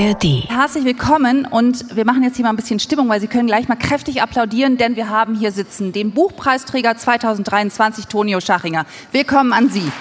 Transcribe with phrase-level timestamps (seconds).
[0.00, 0.48] ARD.
[0.48, 3.68] Herzlich willkommen und wir machen jetzt hier mal ein bisschen Stimmung, weil Sie können gleich
[3.68, 8.86] mal kräftig applaudieren, denn wir haben hier sitzen den Buchpreisträger 2023, Tonio Schachinger.
[9.12, 9.92] Willkommen an Sie.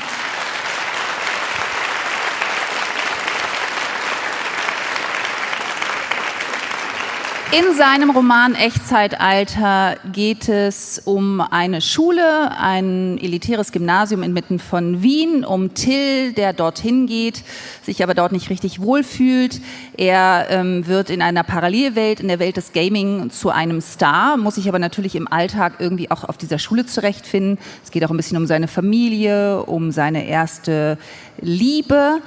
[7.52, 15.44] In seinem Roman Echtzeitalter geht es um eine Schule, ein elitäres Gymnasium inmitten von Wien,
[15.44, 17.44] um Till, der dorthin geht,
[17.82, 19.62] sich aber dort nicht richtig wohlfühlt.
[19.98, 24.56] Er ähm, wird in einer Parallelwelt, in der Welt des Gaming, zu einem Star, muss
[24.56, 27.58] sich aber natürlich im Alltag irgendwie auch auf dieser Schule zurechtfinden.
[27.84, 31.00] Es geht auch ein bisschen um seine Familie, um seine erste
[31.42, 32.22] Liebe.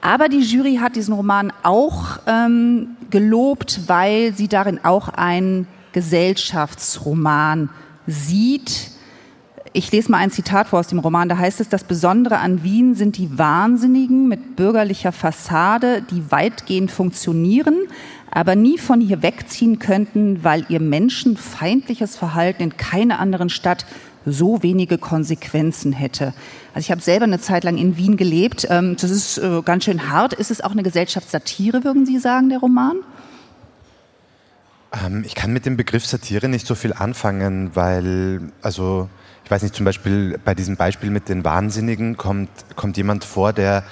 [0.00, 7.68] Aber die Jury hat diesen Roman auch ähm, gelobt, weil sie darin auch einen Gesellschaftsroman
[8.08, 8.90] sieht.
[9.72, 11.28] Ich lese mal ein Zitat vor aus dem Roman.
[11.28, 16.90] Da heißt es, das Besondere an Wien sind die Wahnsinnigen mit bürgerlicher Fassade, die weitgehend
[16.90, 17.76] funktionieren,
[18.32, 23.86] aber nie von hier wegziehen könnten, weil ihr menschenfeindliches Verhalten in keiner anderen Stadt
[24.26, 26.34] so wenige Konsequenzen hätte.
[26.74, 28.66] Also ich habe selber eine Zeit lang in Wien gelebt.
[28.70, 30.32] Ähm, das ist äh, ganz schön hart.
[30.32, 32.96] Ist es auch eine Gesellschaftssatire, würden Sie sagen, der Roman?
[35.04, 39.08] Ähm, ich kann mit dem Begriff Satire nicht so viel anfangen, weil, also
[39.44, 43.52] ich weiß nicht, zum Beispiel bei diesem Beispiel mit den Wahnsinnigen kommt, kommt jemand vor,
[43.52, 43.84] der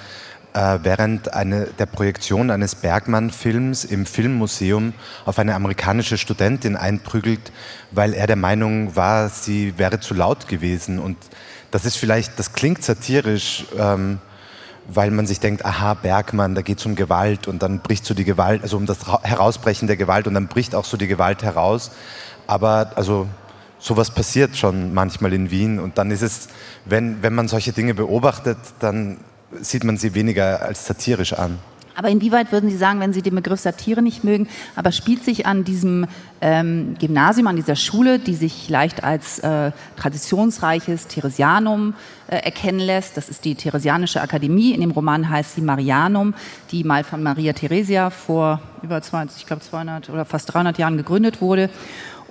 [0.53, 4.93] äh, während eine, der Projektion eines Bergmann-Films im Filmmuseum
[5.25, 7.51] auf eine amerikanische Studentin einprügelt,
[7.91, 10.99] weil er der Meinung war, sie wäre zu laut gewesen.
[10.99, 11.17] Und
[11.71, 14.19] das ist vielleicht, das klingt satirisch, ähm,
[14.87, 18.13] weil man sich denkt, aha, Bergmann, da geht es um Gewalt und dann bricht so
[18.13, 21.41] die Gewalt, also um das Herausbrechen der Gewalt und dann bricht auch so die Gewalt
[21.41, 21.91] heraus.
[22.47, 23.27] Aber also
[23.79, 26.49] sowas passiert schon manchmal in Wien und dann ist es,
[26.85, 29.17] wenn, wenn man solche Dinge beobachtet, dann
[29.61, 31.59] sieht man sie weniger als satirisch an.
[31.95, 35.45] Aber inwieweit würden Sie sagen, wenn Sie den Begriff Satire nicht mögen, aber spielt sich
[35.45, 36.07] an diesem
[36.41, 41.93] ähm, Gymnasium, an dieser Schule, die sich leicht als äh, traditionsreiches Theresianum
[42.27, 46.33] äh, erkennen lässt, das ist die Theresianische Akademie, in dem Roman heißt sie Marianum,
[46.71, 50.97] die mal von Maria Theresia vor über 20, ich glaube 200 oder fast 300 Jahren
[50.97, 51.69] gegründet wurde.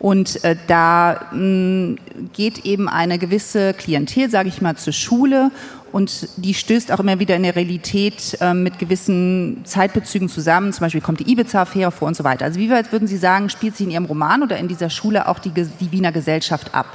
[0.02, 1.98] Und äh, da mh, mm,
[2.32, 5.52] geht eben eine gewisse Klientel, sage ich mal, zur Schule
[5.92, 10.72] und die stößt auch immer wieder in der Realität äh, mit gewissen Zeitbezügen zusammen.
[10.72, 12.46] Zum Beispiel kommt die Ibiza-Affäre vor und so weiter.
[12.46, 15.28] Also wie weit würden Sie sagen, spielt sie in Ihrem Roman oder in dieser Schule
[15.28, 16.86] auch die, die Wiener Gesellschaft ab?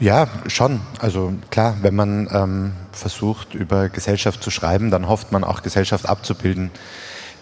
[0.00, 0.80] Ja, schon.
[0.98, 6.08] Also klar, wenn man ähm, versucht, über Gesellschaft zu schreiben, dann hofft man auch Gesellschaft
[6.08, 6.70] abzubilden,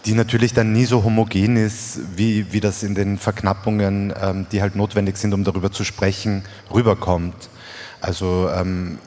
[0.04, 4.60] die natürlich dann nie so homogen ist, wie, wie das in den Verknappungen, ähm, die
[4.60, 6.42] halt notwendig sind, um darüber zu sprechen,
[6.72, 7.48] rüberkommt.
[8.00, 8.98] Also ähm,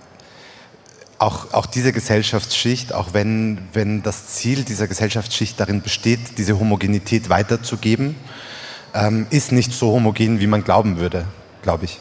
[1.20, 7.30] auch, auch diese Gesellschaftsschicht, auch wenn, wenn das Ziel dieser Gesellschaftsschicht darin besteht, diese Homogenität
[7.30, 8.16] weiterzugeben,
[8.94, 11.26] ähm, ist nicht so homogen, wie man glauben würde,
[11.62, 12.00] glaube ich.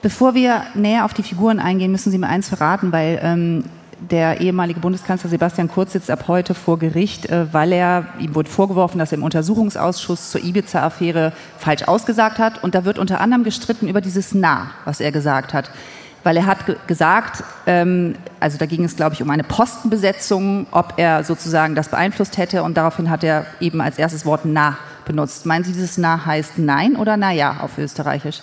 [0.00, 3.64] Bevor wir näher auf die Figuren eingehen, müssen Sie mir eins verraten, weil ähm,
[4.00, 8.48] der ehemalige Bundeskanzler Sebastian Kurz sitzt ab heute vor Gericht, äh, weil er, ihm wurde
[8.48, 12.62] vorgeworfen, dass er im Untersuchungsausschuss zur Ibiza-Affäre falsch ausgesagt hat.
[12.62, 15.70] Und da wird unter anderem gestritten über dieses Na, was er gesagt hat
[16.24, 20.94] weil er hat gesagt, ähm, also da ging es, glaube ich, um eine Postenbesetzung, ob
[20.96, 24.76] er sozusagen das beeinflusst hätte und daraufhin hat er eben als erstes Wort na
[25.06, 25.46] benutzt.
[25.46, 28.40] Meinen Sie, dieses na heißt nein oder na ja auf Österreichisch?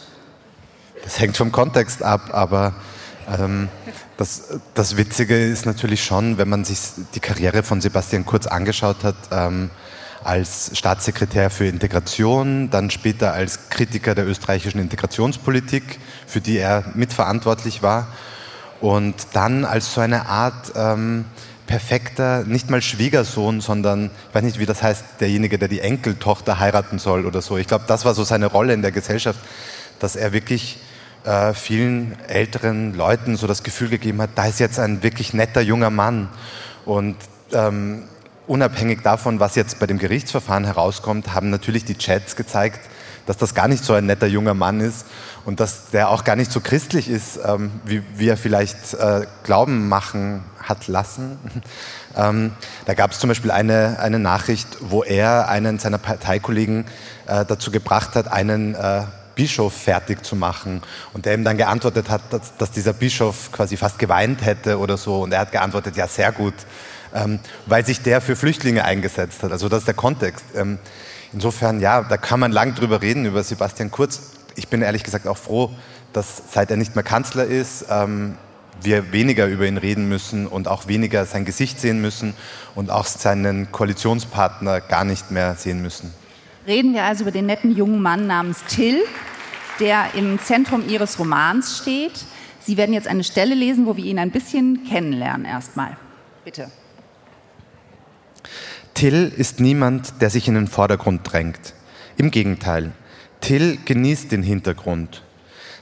[1.04, 2.74] Das hängt vom Kontext ab, aber
[3.32, 3.70] ähm,
[4.18, 6.80] das, das Witzige ist natürlich schon, wenn man sich
[7.14, 9.70] die Karriere von Sebastian Kurz angeschaut hat, ähm,
[10.24, 17.84] als Staatssekretär für Integration, dann später als Kritiker der österreichischen Integrationspolitik, für die er mitverantwortlich
[17.84, 18.08] war,
[18.82, 21.26] und dann als so eine Art ähm,
[21.68, 26.60] perfekter, nicht mal Schwiegersohn, sondern, ich weiß nicht, wie das heißt, derjenige, der die Enkeltochter
[26.60, 27.58] heiraten soll oder so.
[27.58, 29.40] Ich glaube, das war so seine Rolle in der Gesellschaft,
[30.00, 30.80] dass er wirklich
[31.26, 35.62] äh, vielen älteren Leuten so das Gefühl gegeben hat, da ist jetzt ein wirklich netter
[35.62, 36.30] junger Mann.
[36.86, 37.16] Und
[37.52, 38.04] ähm,
[38.48, 42.80] unabhängig davon, was jetzt bei dem Gerichtsverfahren herauskommt, haben natürlich die Chats gezeigt,
[43.26, 45.08] dass das gar nicht so ein netter junger Mann ist
[45.46, 49.26] und dass der auch gar nicht so christlich ist, ähm, wie, wie, er vielleicht äh,
[49.44, 51.40] Glauben machen hat lassen.
[52.16, 52.52] ähm,
[52.86, 56.86] da gab es zum Beispiel eine, eine Nachricht, wo er einen seiner Parteikollegen
[57.26, 59.02] äh, dazu gebracht hat, einen äh,
[59.36, 60.82] Bischof fertig zu machen
[61.14, 64.98] und der ihm dann geantwortet hat, dass, dass dieser Bischof quasi fast geweint hätte oder
[64.98, 66.54] so und er hat geantwortet, ja sehr gut,
[67.14, 69.52] ähm, weil sich der für Flüchtlinge eingesetzt hat.
[69.52, 70.46] Also das ist der Kontext.
[70.56, 70.80] Ähm,
[71.34, 74.32] insofern, ja, da kann man lang drüber reden, über Sebastian Kurz.
[74.56, 75.72] Ich bin ehrlich gesagt auch froh,
[76.14, 78.38] dass seit er nicht mehr Kanzler ist, ähm,
[78.82, 82.34] wir weniger über ihn reden müssen und auch weniger sein Gesicht sehen müssen
[82.76, 86.14] und auch seinen Koalitionspartner gar nicht mehr sehen müssen.
[86.68, 89.04] Reden wir also über den netten jungen Mann namens Till,
[89.80, 92.14] der im Zentrum Ihres Romans steht.
[92.60, 95.96] Sie werden jetzt eine Stelle lesen, wo wir ihn ein bisschen kennenlernen erstmal.
[96.44, 96.72] Bitte.
[98.96, 101.74] Till ist niemand, der sich in den Vordergrund drängt.
[102.18, 102.94] Im Gegenteil,
[103.42, 105.22] Till genießt den Hintergrund.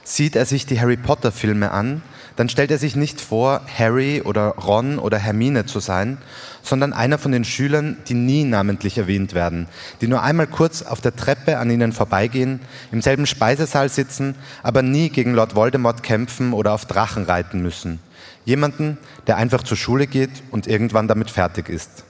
[0.02, 2.02] Sieht er sich die Harry Potter Filme an,
[2.36, 6.18] dann stellt er sich nicht vor, Harry oder Ron oder Hermine zu sein,
[6.62, 9.68] sondern einer von den Schülern, die nie namentlich erwähnt werden,
[10.00, 12.60] die nur einmal kurz auf der Treppe an ihnen vorbeigehen,
[12.90, 18.00] im selben Speisesaal sitzen, aber nie gegen Lord Voldemort kämpfen oder auf Drachen reiten müssen.
[18.44, 22.04] Jemanden, der einfach zur Schule geht und irgendwann damit fertig ist.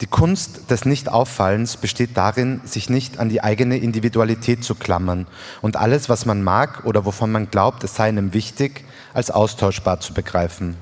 [0.00, 5.26] Die Kunst des Nicht-Auffallens besteht darin, sich nicht an die eigene Individualität zu klammern
[5.60, 10.00] und alles, was man mag oder wovon man glaubt, es sei einem wichtig, als austauschbar
[10.00, 10.76] zu begreifen.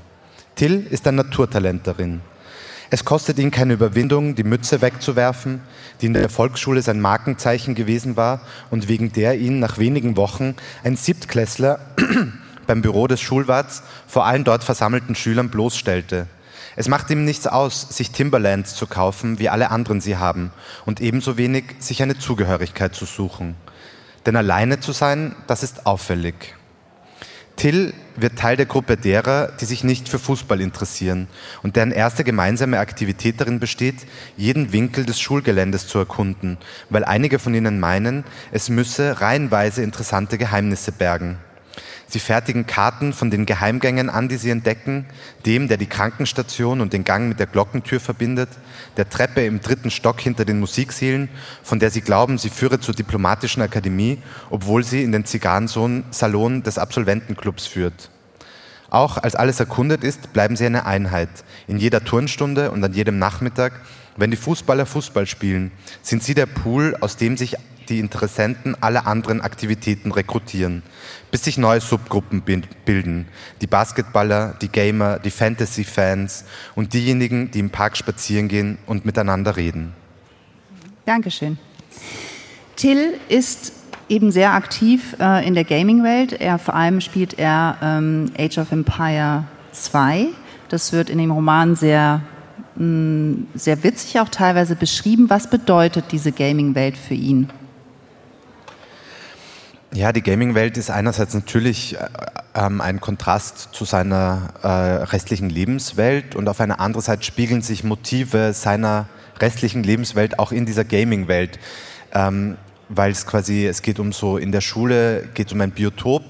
[0.54, 2.20] Till ist ein Naturtalent darin.
[2.90, 5.60] Es kostet ihn keine Überwindung, die Mütze wegzuwerfen,
[6.00, 8.40] die in der Volksschule sein Markenzeichen gewesen war
[8.70, 10.54] und wegen der ihn nach wenigen Wochen
[10.84, 11.80] ein Siebtklässler
[12.68, 16.28] beim Büro des Schulwarts vor allen dort versammelten Schülern bloßstellte.
[16.78, 20.52] Es macht ihm nichts aus, sich Timberlands zu kaufen, wie alle anderen sie haben,
[20.86, 23.56] und ebenso wenig sich eine Zugehörigkeit zu suchen.
[24.26, 26.54] Denn alleine zu sein, das ist auffällig.
[27.56, 31.26] Till wird Teil der Gruppe derer, die sich nicht für Fußball interessieren
[31.64, 36.58] und deren erste gemeinsame Aktivität darin besteht, jeden Winkel des Schulgeländes zu erkunden,
[36.90, 38.22] weil einige von ihnen meinen,
[38.52, 41.38] es müsse reihenweise interessante Geheimnisse bergen.
[42.10, 45.04] Sie fertigen Karten von den Geheimgängen an, die sie entdecken,
[45.44, 48.48] dem, der die Krankenstation und den Gang mit der Glockentür verbindet,
[48.96, 51.28] der Treppe im dritten Stock hinter den Musiksälen,
[51.62, 56.78] von der sie glauben, sie führe zur diplomatischen Akademie, obwohl sie in den Zigarrensalon des
[56.78, 58.10] Absolventenclubs führt.
[58.88, 61.28] Auch als alles erkundet ist, bleiben sie eine Einheit.
[61.66, 63.74] In jeder Turnstunde und an jedem Nachmittag,
[64.16, 67.56] wenn die Fußballer Fußball spielen, sind sie der Pool, aus dem sich
[67.88, 70.82] die Interessenten alle anderen Aktivitäten rekrutieren,
[71.30, 73.26] bis sich neue Subgruppen bilden.
[73.60, 76.44] Die Basketballer, die Gamer, die Fantasy-Fans
[76.74, 79.92] und diejenigen, die im Park spazieren gehen und miteinander reden.
[81.04, 81.58] Dankeschön.
[82.76, 83.72] Till ist
[84.08, 86.38] eben sehr aktiv äh, in der Gaming-Welt.
[86.62, 90.28] Vor allem spielt er ähm, Age of Empire 2.
[90.68, 92.20] Das wird in dem Roman sehr,
[92.76, 95.30] mm, sehr witzig auch teilweise beschrieben.
[95.30, 97.48] Was bedeutet diese Gaming-Welt für ihn?
[99.98, 102.06] Ja, die Gaming-Welt ist einerseits natürlich äh,
[102.54, 107.82] ähm, ein Kontrast zu seiner äh, restlichen Lebenswelt und auf einer anderen Seite spiegeln sich
[107.82, 109.08] Motive seiner
[109.40, 111.58] restlichen Lebenswelt auch in dieser Gaming-Welt,
[112.14, 112.58] ähm,
[112.88, 116.22] weil es quasi, es geht um so, in der Schule geht es um ein Biotop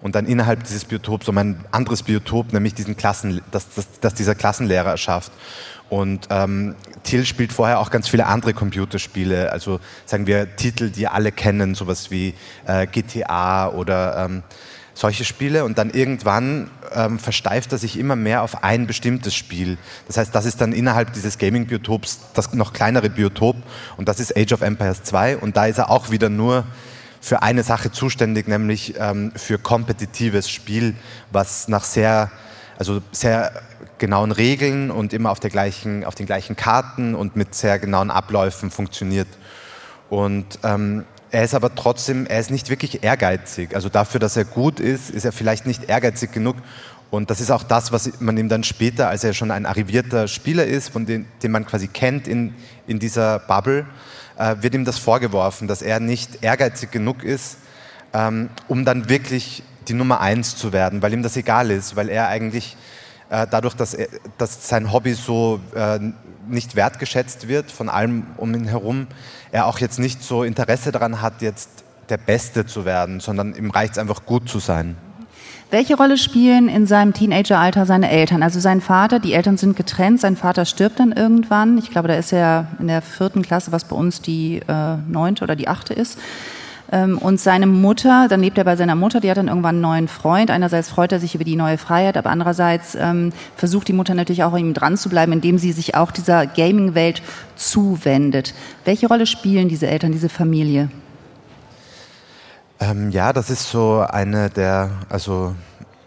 [0.00, 4.14] und dann innerhalb dieses Biotops um ein anderes Biotop, nämlich diesen Klassen, das, das, das
[4.14, 5.32] dieser Klassenlehrer erschafft.
[5.88, 11.08] Und ähm, Till spielt vorher auch ganz viele andere Computerspiele, also sagen wir Titel, die
[11.08, 12.34] alle kennen, sowas wie
[12.66, 14.42] äh, GTA oder ähm,
[14.92, 15.64] solche Spiele.
[15.64, 19.78] Und dann irgendwann ähm, versteift er sich immer mehr auf ein bestimmtes Spiel.
[20.06, 23.56] Das heißt, das ist dann innerhalb dieses Gaming-Biotops das noch kleinere Biotop
[23.96, 26.64] und das ist Age of Empires 2 und da ist er auch wieder nur
[27.20, 30.94] für eine Sache zuständig, nämlich ähm, für kompetitives Spiel,
[31.30, 32.30] was nach sehr,
[32.78, 33.52] also sehr
[33.98, 38.10] genauen Regeln und immer auf, der gleichen, auf den gleichen Karten und mit sehr genauen
[38.10, 39.28] Abläufen funktioniert.
[40.08, 43.74] Und ähm, er ist aber trotzdem, er ist nicht wirklich ehrgeizig.
[43.74, 46.56] Also dafür, dass er gut ist, ist er vielleicht nicht ehrgeizig genug.
[47.10, 50.28] Und das ist auch das, was man ihm dann später, als er schon ein arrivierter
[50.28, 52.54] Spieler ist, von dem, den man quasi kennt in,
[52.86, 53.86] in dieser Bubble,
[54.38, 57.58] äh, wird ihm das vorgeworfen, dass er nicht ehrgeizig genug ist,
[58.12, 62.08] ähm, um dann wirklich die Nummer eins zu werden, weil ihm das egal ist, weil
[62.08, 62.76] er eigentlich
[63.30, 65.98] äh, dadurch, dass, er, dass sein Hobby so äh,
[66.48, 69.06] nicht wertgeschätzt wird von allem um ihn herum,
[69.50, 71.68] er auch jetzt nicht so Interesse daran hat, jetzt
[72.08, 74.96] der Beste zu werden, sondern ihm reicht es einfach gut zu sein.
[75.70, 78.42] Welche Rolle spielen in seinem Teenageralter seine Eltern?
[78.42, 81.76] Also sein Vater, die Eltern sind getrennt, sein Vater stirbt dann irgendwann.
[81.76, 85.44] Ich glaube, da ist er in der vierten Klasse, was bei uns die äh, neunte
[85.44, 86.18] oder die achte ist.
[86.90, 89.82] Ähm, und seine Mutter, dann lebt er bei seiner Mutter, die hat dann irgendwann einen
[89.82, 90.50] neuen Freund.
[90.50, 94.44] Einerseits freut er sich über die neue Freiheit, aber andererseits ähm, versucht die Mutter natürlich
[94.44, 97.20] auch ihm dran zu bleiben, indem sie sich auch dieser Gaming-Welt
[97.56, 98.54] zuwendet.
[98.86, 100.88] Welche Rolle spielen diese Eltern, diese Familie?
[102.80, 105.56] Ähm, ja, das ist so eine der, also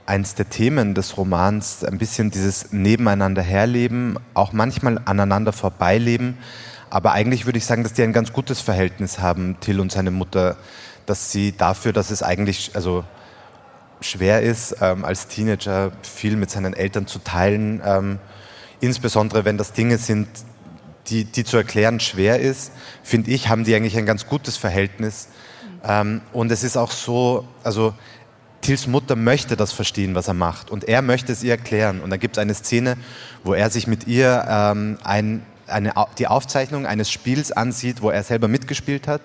[0.05, 6.37] eins der Themen des Romans, ein bisschen dieses Nebeneinander herleben, auch manchmal aneinander vorbeileben.
[6.89, 10.11] Aber eigentlich würde ich sagen, dass die ein ganz gutes Verhältnis haben, Till und seine
[10.11, 10.55] Mutter,
[11.05, 13.03] dass sie dafür, dass es eigentlich, also
[13.99, 18.19] schwer ist, ähm, als Teenager viel mit seinen Eltern zu teilen, ähm,
[18.79, 20.27] insbesondere wenn das Dinge sind,
[21.07, 22.71] die, die zu erklären schwer ist,
[23.03, 25.27] finde ich, haben die eigentlich ein ganz gutes Verhältnis.
[25.83, 27.93] Ähm, und es ist auch so, also
[28.61, 30.69] Tils Mutter möchte das verstehen, was er macht.
[30.69, 32.01] Und er möchte es ihr erklären.
[32.01, 32.95] Und da gibt es eine Szene,
[33.43, 38.23] wo er sich mit ihr ähm, ein, eine, die Aufzeichnung eines Spiels ansieht, wo er
[38.23, 39.21] selber mitgespielt hat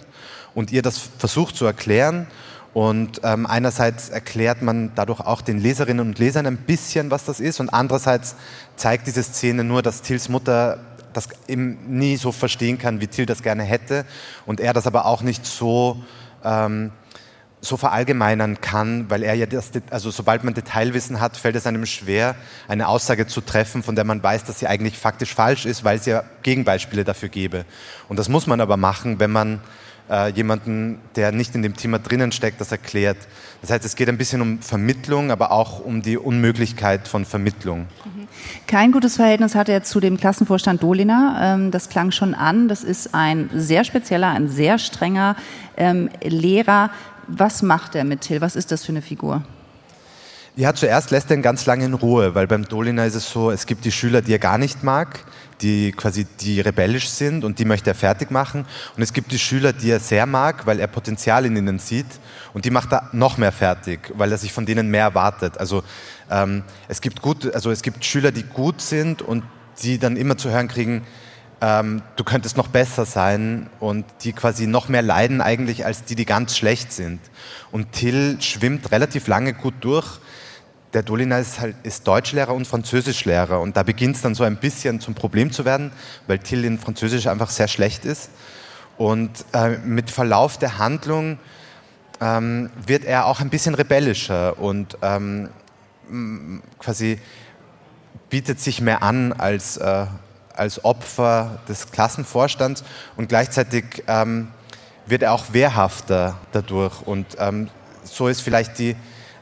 [0.54, 2.26] und ihr das versucht zu erklären.
[2.72, 7.40] Und ähm, einerseits erklärt man dadurch auch den Leserinnen und Lesern ein bisschen, was das
[7.40, 7.60] ist.
[7.60, 8.36] Und andererseits
[8.76, 10.78] zeigt diese Szene nur, dass Tils Mutter
[11.14, 14.04] das eben nie so verstehen kann, wie Till das gerne hätte.
[14.44, 16.02] Und er das aber auch nicht so
[16.44, 16.92] ähm,
[17.60, 21.86] so verallgemeinern kann, weil er ja das, also sobald man Detailwissen hat, fällt es einem
[21.86, 22.36] schwer,
[22.68, 25.96] eine Aussage zu treffen, von der man weiß, dass sie eigentlich faktisch falsch ist, weil
[25.98, 27.64] es ja Gegenbeispiele dafür gäbe.
[28.08, 29.60] Und das muss man aber machen, wenn man
[30.10, 33.16] äh, jemanden, der nicht in dem Thema drinnen steckt, das erklärt.
[33.60, 37.86] Das heißt, es geht ein bisschen um Vermittlung, aber auch um die Unmöglichkeit von Vermittlung.
[38.04, 38.28] Mhm.
[38.66, 41.54] Kein gutes Verhältnis hatte er zu dem Klassenvorstand Dolina.
[41.54, 42.68] Ähm, das klang schon an.
[42.68, 45.36] Das ist ein sehr spezieller, ein sehr strenger
[45.76, 46.90] ähm, Lehrer.
[47.26, 48.40] Was macht er mit Till?
[48.40, 49.42] Was ist das für eine Figur?
[50.58, 53.50] Ja, zuerst lässt er ihn ganz lange in Ruhe, weil beim Dolina ist es so,
[53.50, 55.20] es gibt die Schüler, die er gar nicht mag,
[55.60, 58.66] die quasi die rebellisch sind und die möchte er fertig machen.
[58.96, 62.06] Und es gibt die Schüler, die er sehr mag, weil er Potenzial in ihnen sieht
[62.52, 65.58] und die macht er noch mehr fertig, weil er sich von denen mehr erwartet.
[65.58, 65.82] Also
[66.30, 69.44] ähm, es gibt gut, also es gibt Schüler, die gut sind und
[69.82, 71.06] die dann immer zu hören kriegen,
[71.60, 76.14] ähm, du könntest noch besser sein und die quasi noch mehr leiden eigentlich als die,
[76.14, 77.20] die ganz schlecht sind.
[77.72, 80.20] Und Till schwimmt relativ lange gut durch
[80.96, 84.56] der Dolina ist, halt, ist Deutschlehrer und Französischlehrer und da beginnt es dann so ein
[84.56, 85.92] bisschen zum Problem zu werden,
[86.26, 88.30] weil Till in Französisch einfach sehr schlecht ist.
[88.96, 91.38] Und äh, mit Verlauf der Handlung
[92.22, 95.50] ähm, wird er auch ein bisschen rebellischer und ähm,
[96.78, 97.20] quasi
[98.30, 100.06] bietet sich mehr an als, äh,
[100.54, 102.84] als Opfer des Klassenvorstands
[103.18, 104.48] und gleichzeitig ähm,
[105.04, 107.02] wird er auch wehrhafter dadurch.
[107.02, 107.68] Und ähm,
[108.02, 108.96] so ist vielleicht die,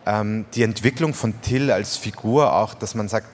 [0.07, 3.29] ähm, die Entwicklung von Till als Figur auch, dass man sagt,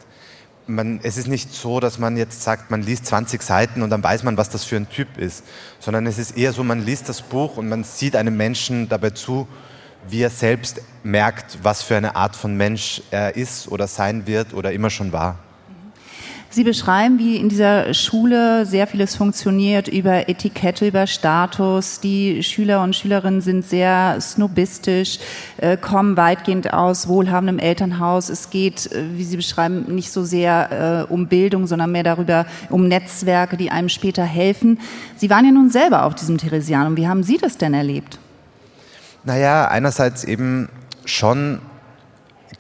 [0.67, 4.03] man, es ist nicht so, dass man jetzt sagt, man liest 20 Seiten und dann
[4.03, 5.45] weiß man, was das für ein Typ ist,
[5.81, 9.11] sondern es ist eher so, man liest das Buch und man sieht einem Menschen dabei
[9.11, 9.49] zu,
[10.09, 14.55] wie er selbst merkt, was für eine Art von Mensch er ist oder sein wird
[14.55, 15.39] oder immer schon war.
[16.53, 22.01] Sie beschreiben, wie in dieser Schule sehr vieles funktioniert über Etikette, über Status.
[22.01, 25.21] Die Schüler und Schülerinnen sind sehr snobistisch,
[25.59, 28.29] äh, kommen weitgehend aus wohlhabendem Elternhaus.
[28.29, 32.47] Es geht, äh, wie Sie beschreiben, nicht so sehr äh, um Bildung, sondern mehr darüber,
[32.69, 34.81] um Netzwerke, die einem später helfen.
[35.15, 36.97] Sie waren ja nun selber auf diesem Theresianum.
[36.97, 38.19] Wie haben Sie das denn erlebt?
[39.23, 40.69] Naja, einerseits eben
[41.05, 41.61] schon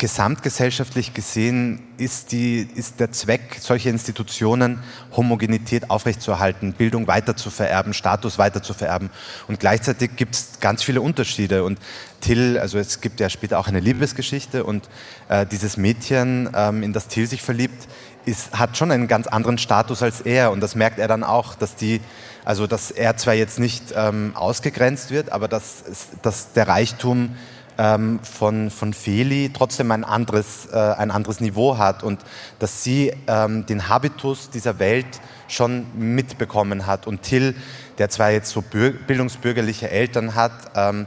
[0.01, 4.83] gesamtgesellschaftlich gesehen ist, die, ist der Zweck solcher Institutionen,
[5.15, 9.11] Homogenität aufrechtzuerhalten, Bildung weiter zu vererben, Status weiter zu vererben.
[9.47, 11.65] Und gleichzeitig gibt es ganz viele Unterschiede.
[11.65, 11.79] Und
[12.23, 14.89] Till, also es gibt ja später auch eine Liebesgeschichte und
[15.29, 17.87] äh, dieses Mädchen, ähm, in das Till sich verliebt,
[18.25, 20.51] ist, hat schon einen ganz anderen Status als er.
[20.51, 22.01] Und das merkt er dann auch, dass die,
[22.47, 25.85] also dass er zwar jetzt nicht ähm, ausgegrenzt wird, aber dass,
[26.23, 27.37] dass der Reichtum
[27.81, 32.21] ähm, von, von Feli trotzdem ein anderes, äh, ein anderes Niveau hat und
[32.59, 35.07] dass sie ähm, den Habitus dieser Welt
[35.49, 37.07] schon mitbekommen hat.
[37.07, 37.55] Und Till,
[37.97, 41.07] der zwar jetzt so bildungsbürgerliche Eltern hat, ähm,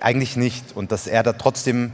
[0.00, 0.76] eigentlich nicht.
[0.76, 1.92] Und dass er da trotzdem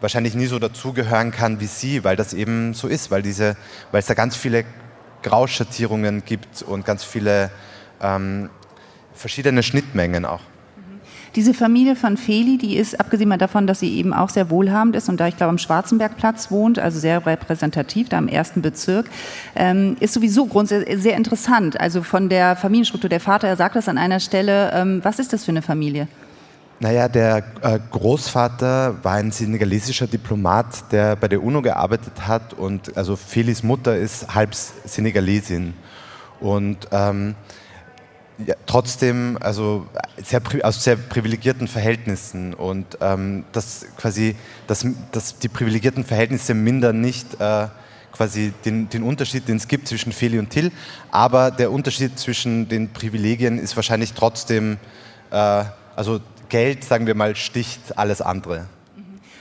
[0.00, 3.56] wahrscheinlich nie so dazugehören kann wie sie, weil das eben so ist, weil, diese,
[3.90, 4.64] weil es da ganz viele
[5.24, 7.50] Grauschattierungen gibt und ganz viele
[8.00, 8.50] ähm,
[9.14, 10.42] verschiedene Schnittmengen auch.
[11.36, 15.10] Diese Familie von Feli, die ist, abgesehen davon, dass sie eben auch sehr wohlhabend ist
[15.10, 19.10] und da ich glaube am Schwarzenbergplatz wohnt, also sehr repräsentativ, da im ersten Bezirk,
[19.54, 21.78] ähm, ist sowieso grundsätzlich sehr interessant.
[21.78, 25.34] Also von der Familienstruktur, der Vater, er sagt das an einer Stelle, ähm, was ist
[25.34, 26.08] das für eine Familie?
[26.80, 32.96] Naja, der äh, Großvater war ein senegalesischer Diplomat, der bei der UNO gearbeitet hat und
[32.96, 35.74] also Felis Mutter ist halb Senegalesin.
[36.40, 37.34] Und ähm,
[38.44, 39.86] ja, trotzdem also
[40.22, 47.00] sehr, aus sehr privilegierten Verhältnissen und ähm, das quasi das, das, die privilegierten Verhältnisse mindern
[47.00, 47.68] nicht äh,
[48.12, 50.70] quasi den, den Unterschied, den es gibt zwischen Feli und Till,
[51.10, 54.78] aber der Unterschied zwischen den Privilegien ist wahrscheinlich trotzdem,
[55.30, 55.64] äh,
[55.94, 58.66] also Geld, sagen wir mal, sticht alles andere.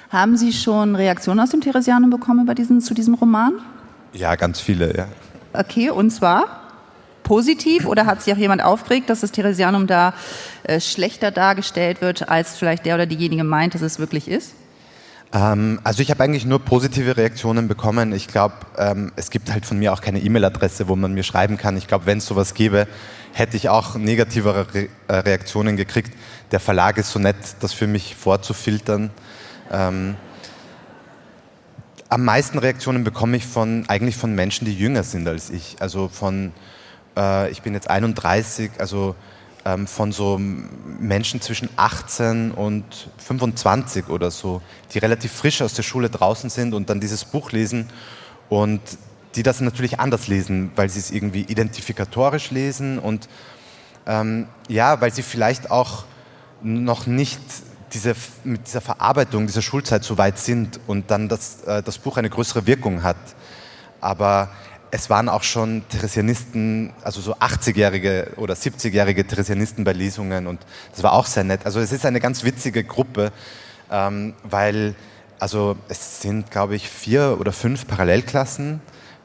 [0.10, 3.54] Haben Sie schon Reaktionen aus dem Theresianum bekommen über diesen, zu diesem Roman?
[4.14, 5.08] Ja, ganz viele, ja.
[5.54, 6.65] Okay, und zwar?
[7.26, 10.14] Positiv oder hat sich auch jemand aufgeregt, dass das Theresianum da
[10.64, 14.54] äh, schlechter dargestellt wird, als vielleicht der oder diejenige meint, dass es wirklich ist?
[15.34, 18.14] Ähm, also ich habe eigentlich nur positive Reaktionen bekommen.
[18.14, 21.58] Ich glaube, ähm, es gibt halt von mir auch keine E-Mail-Adresse, wo man mir schreiben
[21.58, 21.76] kann.
[21.76, 22.88] Ich glaube, wenn es sowas gäbe,
[23.34, 26.14] hätte ich auch negativere Re äh, Reaktionen gekriegt.
[26.52, 29.10] Der Verlag ist so nett, das für mich vorzufiltern.
[29.72, 30.16] Ähm,
[32.08, 35.78] am meisten Reaktionen bekomme ich von eigentlich von Menschen, die jünger sind als ich.
[35.80, 36.54] Also von,
[37.16, 39.16] äh, ich bin jetzt 31, also
[39.66, 42.86] ähm, von so Menschen zwischen 18 und
[43.18, 44.62] 25 oder so,
[44.94, 47.90] die relativ frisch aus der Schule draußen sind und dann dieses Buch lesen
[48.50, 48.82] und
[49.36, 53.28] die das natürlich anders lesen, weil sie es irgendwie identifikatorisch lesen und
[54.06, 56.06] ähm, ja, weil sie vielleicht auch
[56.62, 57.42] noch nicht
[57.94, 62.18] diese, mit dieser Verarbeitung dieser Schulzeit so weit sind und dann das, äh, das Buch
[62.18, 63.18] eine größere Wirkung hat.
[64.00, 64.50] Aber
[64.92, 70.62] es waren auch schon Theresianisten, also so 80-jährige oder 70-jährige Theresianisten bei Lesungen und
[70.92, 71.66] das war auch sehr nett.
[71.66, 73.32] Also es ist eine ganz witzige Gruppe,
[73.92, 74.96] ähm, weil
[75.40, 78.82] also es sind, glaube ich, vier oder fünf Parallelklassen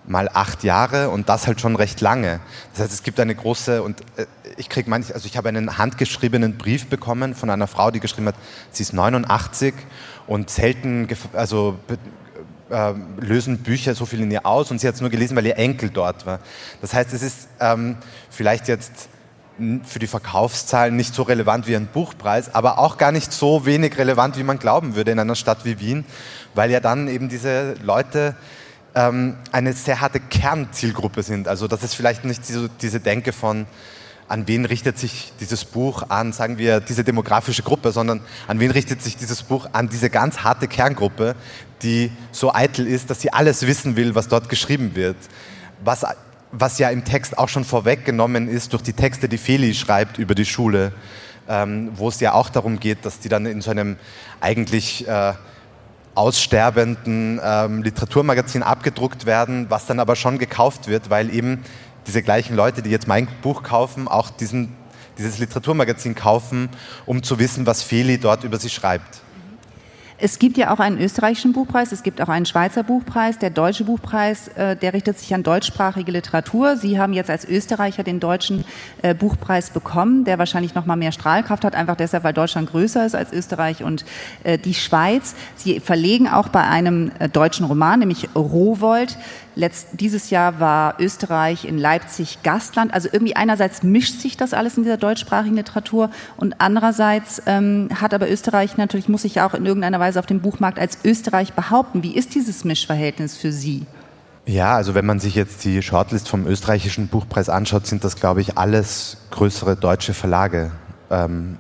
[0.07, 2.40] mal acht Jahre und das halt schon recht lange.
[2.73, 4.26] Das heißt, es gibt eine große und äh,
[4.57, 8.26] ich kriege manchmal, also ich habe einen handgeschriebenen Brief bekommen von einer Frau, die geschrieben
[8.26, 8.35] hat,
[8.73, 9.75] sie ist 89
[10.26, 11.79] und selten, also
[12.71, 15.47] äh, lösen Bücher so viel in ihr aus und sie hat es nur gelesen, weil
[15.47, 16.41] ihr Enkel dort war.
[16.81, 17.97] Das heißt, es ist ähm,
[18.31, 19.09] vielleicht jetzt
[19.85, 23.99] für die Verkaufszahlen nicht so relevant wie ein Buchpreis, aber auch gar nicht so wenig
[23.99, 26.05] relevant, wie man glauben würde in einer Stadt wie Wien,
[26.55, 28.35] weil ja dann eben diese Leute
[28.95, 31.47] ähm, eine sehr harte Kernzielgruppe sind.
[31.47, 33.67] Also das ist vielleicht nicht diese, diese Denke von,
[34.31, 38.71] an wen richtet sich dieses Buch an, sagen wir, diese demografische Gruppe, sondern an wen
[38.71, 41.35] richtet sich dieses Buch an diese ganz harte Kerngruppe,
[41.83, 45.17] die so eitel ist, dass sie alles wissen will, was dort geschrieben wird.
[45.83, 46.07] Was,
[46.53, 50.37] was ja im Text auch schon vorweggenommen ist durch die Texte, die Feli schreibt über
[50.37, 50.93] die Schule,
[51.49, 53.97] ähm, wo es ja auch darum geht, dass die dann in so einem
[54.41, 55.33] eigentlich äh,
[56.15, 61.65] aussterbenden ähm, Literaturmagazin abgedruckt werden, was dann aber schon gekauft wird, weil eben
[62.11, 64.73] diese gleichen Leute, die jetzt mein Buch kaufen, auch diesen,
[65.16, 66.68] dieses Literaturmagazin kaufen,
[67.07, 69.20] um zu wissen, was Feli dort über sie schreibt.
[70.23, 73.38] Es gibt ja auch einen österreichischen Buchpreis, es gibt auch einen Schweizer Buchpreis.
[73.38, 76.77] Der deutsche Buchpreis, äh, der richtet sich an deutschsprachige Literatur.
[76.77, 78.64] Sie haben jetzt als Österreicher den deutschen
[79.01, 83.07] äh, Buchpreis bekommen, der wahrscheinlich noch mal mehr Strahlkraft hat, einfach deshalb, weil Deutschland größer
[83.07, 84.05] ist als Österreich und
[84.42, 85.37] äh, die Schweiz.
[85.55, 89.16] Sie verlegen auch bei einem deutschen Roman, nämlich Rowold,
[89.61, 92.94] Letzt, dieses Jahr war Österreich in Leipzig Gastland.
[92.94, 98.14] Also irgendwie einerseits mischt sich das alles in dieser deutschsprachigen Literatur und andererseits ähm, hat
[98.14, 102.03] aber Österreich natürlich, muss sich auch in irgendeiner Weise auf dem Buchmarkt als Österreich behaupten.
[102.03, 103.87] Wie ist dieses Mischverhältnis für Sie?
[104.46, 108.40] Ja, also wenn man sich jetzt die Shortlist vom österreichischen Buchpreis anschaut, sind das, glaube
[108.40, 110.73] ich, alles größere deutsche Verlage.
[111.11, 111.59] Ähm,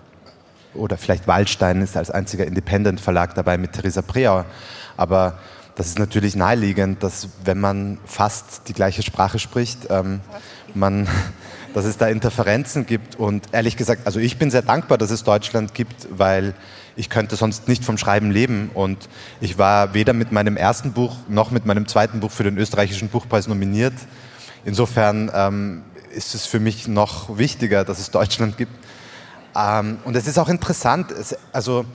[0.72, 4.46] oder vielleicht Waldstein ist als einziger Independent-Verlag dabei mit Theresa Preauer.
[4.96, 5.38] Aber
[5.80, 10.20] das ist natürlich naheliegend, dass wenn man fast die gleiche Sprache spricht, ähm,
[10.74, 11.08] man,
[11.74, 13.16] dass es da Interferenzen gibt.
[13.16, 16.52] Und ehrlich gesagt, also ich bin sehr dankbar, dass es Deutschland gibt, weil
[16.96, 18.70] ich könnte sonst nicht vom Schreiben leben.
[18.74, 19.08] Und
[19.40, 23.08] ich war weder mit meinem ersten Buch noch mit meinem zweiten Buch für den österreichischen
[23.08, 23.94] Buchpreis nominiert.
[24.66, 25.80] Insofern ähm,
[26.14, 28.72] ist es für mich noch wichtiger, dass es Deutschland gibt.
[29.56, 31.86] Ähm, und es ist auch interessant, es, also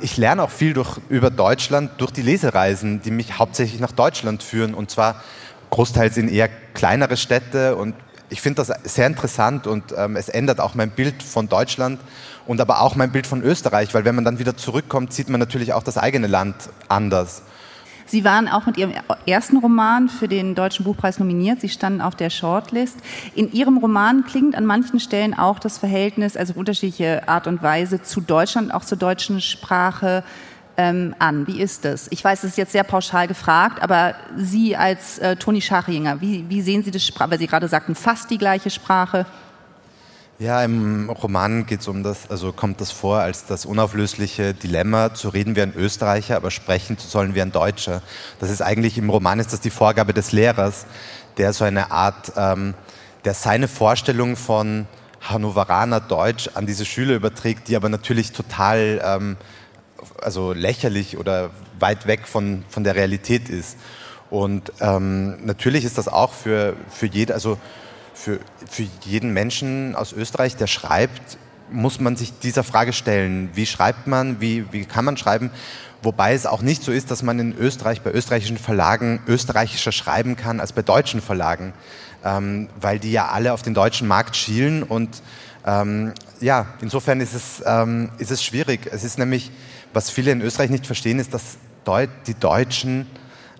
[0.00, 4.44] ich lerne auch viel durch, über Deutschland durch die Lesereisen, die mich hauptsächlich nach Deutschland
[4.44, 5.22] führen und zwar
[5.70, 7.94] großteils in eher kleinere Städte und
[8.28, 12.00] ich finde das sehr interessant und ähm, es ändert auch mein Bild von Deutschland
[12.46, 15.40] und aber auch mein Bild von Österreich, weil wenn man dann wieder zurückkommt, sieht man
[15.40, 16.54] natürlich auch das eigene Land
[16.88, 17.42] anders.
[18.06, 18.92] Sie waren auch mit Ihrem
[19.26, 21.60] ersten Roman für den Deutschen Buchpreis nominiert.
[21.60, 22.96] Sie standen auf der Shortlist.
[23.34, 28.00] In Ihrem Roman klingt an manchen Stellen auch das Verhältnis, also unterschiedliche Art und Weise
[28.02, 30.22] zu Deutschland, auch zur deutschen Sprache
[30.76, 31.46] ähm, an.
[31.46, 32.06] Wie ist das?
[32.10, 36.44] Ich weiß, es ist jetzt sehr pauschal gefragt, aber Sie als äh, Toni Schachinger, wie,
[36.48, 39.26] wie sehen Sie das, weil Sie gerade sagten, fast die gleiche Sprache?
[40.38, 45.14] Ja, im Roman geht es um das, also kommt das vor als das unauflösliche Dilemma,
[45.14, 48.02] zu reden wie ein Österreicher, aber sprechen zu sollen wie ein Deutscher.
[48.38, 50.84] Das ist eigentlich im Roman ist das die Vorgabe des Lehrers,
[51.38, 52.74] der so eine Art, ähm,
[53.24, 54.86] der seine Vorstellung von
[55.22, 59.36] Hannoveraner Deutsch an diese Schüler überträgt, die aber natürlich total ähm,
[60.20, 63.78] also lächerlich oder weit weg von, von der Realität ist.
[64.28, 67.56] Und ähm, natürlich ist das auch für, für jede, also
[68.16, 71.38] für, für jeden Menschen aus Österreich, der schreibt,
[71.70, 73.50] muss man sich dieser Frage stellen.
[73.54, 74.40] Wie schreibt man?
[74.40, 75.50] Wie, wie kann man schreiben?
[76.02, 80.36] Wobei es auch nicht so ist, dass man in Österreich bei österreichischen Verlagen österreichischer schreiben
[80.36, 81.72] kann als bei deutschen Verlagen,
[82.24, 84.82] ähm, weil die ja alle auf den deutschen Markt schielen.
[84.82, 85.22] Und
[85.66, 88.88] ähm, ja, insofern ist es, ähm, ist es schwierig.
[88.90, 89.50] Es ist nämlich
[89.96, 93.06] was viele in Österreich nicht verstehen, ist, dass Deut die Deutschen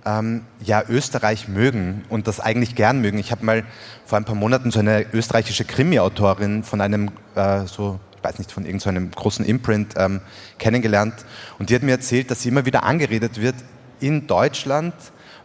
[0.07, 3.19] ähm, ja Österreich mögen und das eigentlich gern mögen.
[3.19, 3.65] Ich habe mal
[4.07, 8.51] vor ein paar Monaten so eine österreichische Krimi-Autorin von einem äh, so ich weiß nicht,
[8.51, 10.21] von irgendeinem so großen Imprint ähm,
[10.59, 11.15] kennengelernt.
[11.59, 13.55] Und die hat mir erzählt, dass sie immer wieder angeredet wird
[14.01, 14.95] in Deutschland,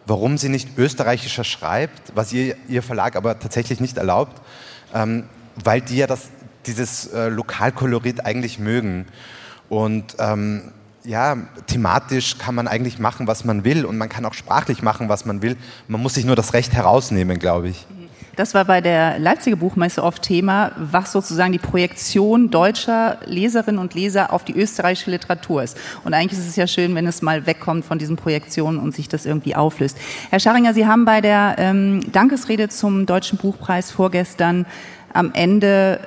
[0.06, 4.40] warum sie nicht österreichischer schreibt, was ihr, ihr Verlag aber tatsächlich nicht erlaubt,
[4.94, 5.24] ähm,
[5.62, 6.30] weil die ja das,
[6.66, 9.06] dieses äh, Lokalkolorit eigentlich mögen.
[9.68, 10.72] Und ähm,
[11.04, 11.36] ja,
[11.66, 15.24] thematisch kann man eigentlich machen, was man will und man kann auch sprachlich machen, was
[15.24, 15.56] man will.
[15.88, 17.86] Man muss sich nur das Recht herausnehmen, glaube ich.
[18.34, 23.92] Das war bei der Leipziger Buchmesse oft Thema, was sozusagen die Projektion deutscher Leserinnen und
[23.92, 25.76] Leser auf die österreichische Literatur ist.
[26.02, 29.06] Und eigentlich ist es ja schön, wenn es mal wegkommt von diesen Projektionen und sich
[29.06, 29.98] das irgendwie auflöst.
[30.30, 34.64] Herr Scharinger, Sie haben bei der ähm, Dankesrede zum Deutschen Buchpreis vorgestern
[35.12, 36.00] am Ende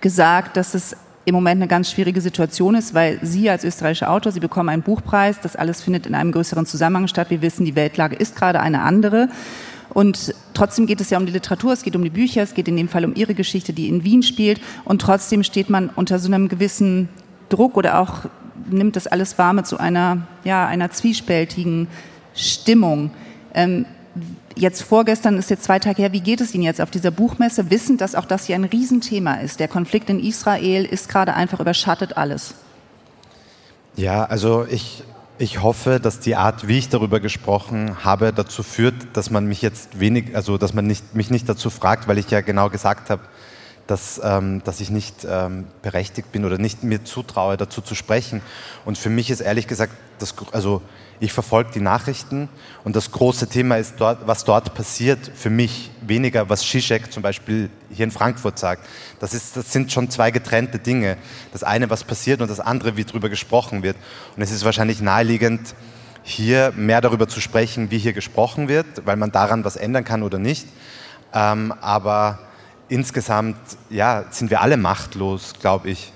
[0.00, 4.32] gesagt, dass es im Moment eine ganz schwierige Situation ist, weil Sie als österreichischer Autor,
[4.32, 7.30] Sie bekommen einen Buchpreis, das alles findet in einem größeren Zusammenhang statt.
[7.30, 9.28] Wir wissen, die Weltlage ist gerade eine andere.
[9.90, 12.66] Und trotzdem geht es ja um die Literatur, es geht um die Bücher, es geht
[12.66, 14.60] in dem Fall um Ihre Geschichte, die in Wien spielt.
[14.84, 17.08] Und trotzdem steht man unter so einem gewissen
[17.50, 18.26] Druck oder auch
[18.70, 21.88] nimmt das alles mit so einer, ja, einer zwiespältigen
[22.34, 23.10] Stimmung.
[23.54, 23.84] Ähm,
[24.56, 27.70] jetzt vorgestern ist jetzt zwei Tage her, wie geht es Ihnen jetzt auf dieser Buchmesse,
[27.70, 29.60] wissend, dass auch das hier ein Riesenthema ist?
[29.60, 32.54] Der Konflikt in Israel ist gerade einfach überschattet alles.
[33.96, 35.04] Ja, also ich
[35.38, 39.60] ich hoffe, dass die Art, wie ich darüber gesprochen habe, dazu führt, dass man mich
[39.60, 43.10] jetzt wenig, also dass man nicht, mich nicht dazu fragt, weil ich ja genau gesagt
[43.10, 43.22] habe,
[43.92, 48.40] dass, ähm, dass ich nicht ähm, berechtigt bin oder nicht mir zutraue, dazu zu sprechen.
[48.86, 50.80] Und für mich ist ehrlich gesagt, das, also
[51.20, 52.48] ich verfolge die Nachrichten
[52.84, 57.22] und das große Thema ist, dort, was dort passiert, für mich weniger, was Zizek zum
[57.22, 58.88] Beispiel hier in Frankfurt sagt.
[59.20, 61.18] Das, ist, das sind schon zwei getrennte Dinge.
[61.52, 63.98] Das eine, was passiert und das andere, wie darüber gesprochen wird.
[64.36, 65.74] Und es ist wahrscheinlich naheliegend,
[66.22, 70.22] hier mehr darüber zu sprechen, wie hier gesprochen wird, weil man daran was ändern kann
[70.22, 70.66] oder nicht.
[71.34, 72.38] Ähm, aber
[72.88, 73.56] insgesamt
[73.90, 76.12] ja, sind wir alle machtlos, glaube ich.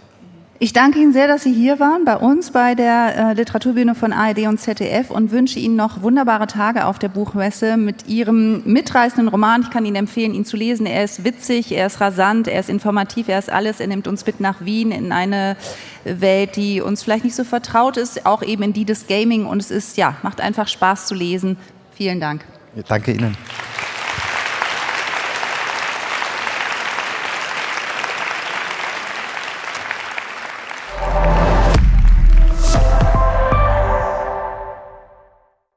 [0.58, 4.14] Ich danke Ihnen sehr, dass Sie hier waren bei uns bei der äh, Literaturbühne von
[4.14, 9.28] ARD und ZDF und wünsche Ihnen noch wunderbare Tage auf der Buchmesse mit Ihrem mitreißenden
[9.28, 9.60] Roman.
[9.62, 10.86] Ich kann Ihnen empfehlen, ihn zu lesen.
[10.86, 13.80] Er ist witzig, er ist rasant, er ist informativ, er ist alles.
[13.80, 15.58] Er nimmt uns mit nach Wien in eine
[16.04, 19.44] Welt, die uns vielleicht nicht so vertraut ist, auch eben in die des Gaming.
[19.44, 21.58] Und es ist, ja, macht einfach Spaß zu lesen.
[21.92, 22.46] Vielen Dank.
[22.74, 23.36] Ja, danke Ihnen.